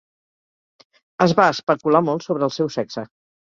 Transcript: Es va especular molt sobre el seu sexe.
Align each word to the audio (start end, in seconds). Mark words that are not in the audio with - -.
Es 1.27 1.35
va 1.41 1.47
especular 1.57 2.03
molt 2.09 2.29
sobre 2.31 2.51
el 2.51 2.57
seu 2.59 2.75
sexe. 2.81 3.09